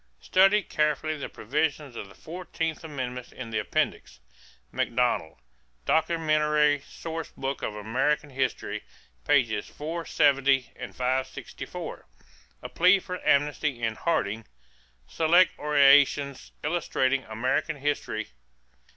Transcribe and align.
= 0.09 0.19
Study 0.19 0.63
carefully 0.63 1.15
the 1.15 1.29
provisions 1.29 1.95
of 1.95 2.07
the 2.09 2.15
fourteenth 2.15 2.83
amendment 2.83 3.31
in 3.31 3.51
the 3.51 3.59
Appendix. 3.59 4.19
Macdonald, 4.71 5.37
Documentary 5.85 6.79
Source 6.87 7.29
Book 7.29 7.61
of 7.61 7.75
American 7.75 8.31
History, 8.31 8.81
pp. 9.27 9.63
470 9.63 10.71
and 10.75 10.95
564. 10.95 12.07
A 12.63 12.69
plea 12.69 12.97
for 12.97 13.21
amnesty 13.23 13.79
in 13.83 13.93
Harding, 13.93 14.47
Select 15.07 15.51
Orations 15.59 16.51
Illustrating 16.63 17.23
American 17.25 17.75
History, 17.75 18.25
pp. 18.25 18.29